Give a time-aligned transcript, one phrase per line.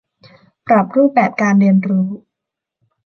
[0.65, 2.07] ปรับรูปแบบการเรียนรู้